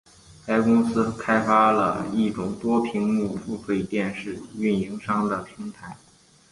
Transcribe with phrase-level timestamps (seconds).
[0.47, 5.95] 该公司开发了一种多屏幕付费电视运营商的平台。